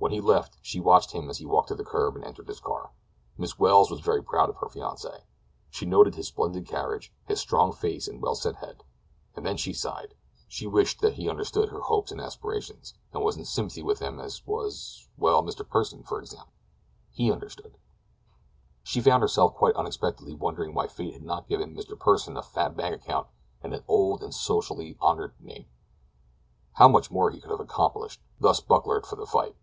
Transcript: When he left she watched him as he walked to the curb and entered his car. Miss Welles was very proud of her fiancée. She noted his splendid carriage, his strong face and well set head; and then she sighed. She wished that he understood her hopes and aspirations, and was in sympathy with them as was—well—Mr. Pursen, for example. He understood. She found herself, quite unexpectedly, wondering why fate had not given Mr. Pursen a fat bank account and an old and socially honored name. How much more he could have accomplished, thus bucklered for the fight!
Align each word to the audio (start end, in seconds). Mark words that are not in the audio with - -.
When 0.00 0.12
he 0.12 0.20
left 0.20 0.56
she 0.62 0.78
watched 0.78 1.10
him 1.10 1.28
as 1.28 1.38
he 1.38 1.44
walked 1.44 1.68
to 1.68 1.74
the 1.74 1.84
curb 1.84 2.14
and 2.14 2.24
entered 2.24 2.46
his 2.46 2.60
car. 2.60 2.92
Miss 3.36 3.58
Welles 3.58 3.90
was 3.90 3.98
very 4.00 4.22
proud 4.22 4.48
of 4.48 4.56
her 4.58 4.68
fiancée. 4.68 5.22
She 5.70 5.84
noted 5.86 6.14
his 6.14 6.28
splendid 6.28 6.68
carriage, 6.68 7.12
his 7.26 7.40
strong 7.40 7.72
face 7.72 8.06
and 8.06 8.22
well 8.22 8.36
set 8.36 8.56
head; 8.56 8.84
and 9.34 9.44
then 9.44 9.56
she 9.56 9.72
sighed. 9.72 10.14
She 10.46 10.68
wished 10.68 11.00
that 11.00 11.14
he 11.14 11.28
understood 11.28 11.70
her 11.70 11.80
hopes 11.80 12.12
and 12.12 12.20
aspirations, 12.20 12.94
and 13.12 13.24
was 13.24 13.36
in 13.36 13.44
sympathy 13.44 13.82
with 13.82 13.98
them 13.98 14.20
as 14.20 14.46
was—well—Mr. 14.46 15.68
Pursen, 15.68 16.04
for 16.06 16.20
example. 16.20 16.52
He 17.10 17.32
understood. 17.32 17.76
She 18.84 19.00
found 19.02 19.22
herself, 19.22 19.54
quite 19.56 19.74
unexpectedly, 19.74 20.32
wondering 20.34 20.74
why 20.74 20.86
fate 20.86 21.14
had 21.14 21.24
not 21.24 21.48
given 21.48 21.74
Mr. 21.74 21.98
Pursen 21.98 22.36
a 22.38 22.42
fat 22.42 22.76
bank 22.76 22.94
account 22.94 23.26
and 23.64 23.74
an 23.74 23.82
old 23.88 24.22
and 24.22 24.32
socially 24.32 24.96
honored 25.00 25.34
name. 25.40 25.66
How 26.74 26.86
much 26.86 27.10
more 27.10 27.30
he 27.32 27.40
could 27.40 27.50
have 27.50 27.60
accomplished, 27.60 28.22
thus 28.38 28.60
bucklered 28.60 29.04
for 29.04 29.16
the 29.16 29.26
fight! 29.26 29.56